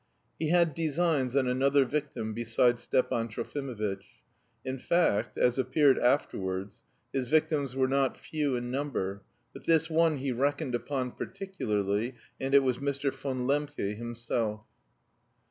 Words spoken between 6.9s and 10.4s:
his victims were not few in number, but this one he